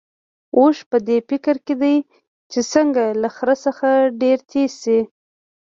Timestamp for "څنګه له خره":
2.71-3.55